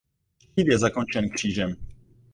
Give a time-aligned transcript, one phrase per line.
[0.39, 1.75] Štít je zakončen křížem.